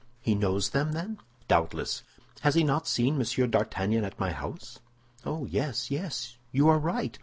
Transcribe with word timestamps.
"He 0.19 0.33
knows 0.33 0.71
them, 0.71 0.93
then?" 0.93 1.19
"Doubtless. 1.47 2.01
Has 2.39 2.55
he 2.55 2.63
not 2.63 2.87
seen 2.87 3.19
Monsieur 3.19 3.45
d'Artagnan 3.45 4.03
at 4.03 4.19
my 4.19 4.31
house?" 4.31 4.79
"Oh, 5.27 5.45
yes, 5.45 5.91
yes; 5.91 6.37
you 6.51 6.67
are 6.69 6.79
right. 6.79 7.19